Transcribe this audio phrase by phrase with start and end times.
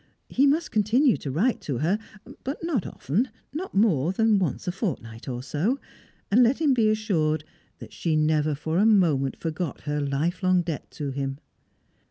[0.29, 1.99] He must continue to write to her,
[2.43, 5.79] but not often, not more than once a fortnight or so.
[6.31, 7.43] And let him be assured
[7.77, 11.37] that she never for a moment forgot her lifelong debt to him.